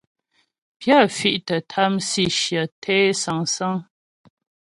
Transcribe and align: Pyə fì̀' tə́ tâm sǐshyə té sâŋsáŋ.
Pyə 0.79 0.97
fì̀' 1.17 1.43
tə́ 1.47 1.59
tâm 1.71 1.93
sǐshyə 2.09 2.63
té 2.81 2.95
sâŋsáŋ. 3.21 3.75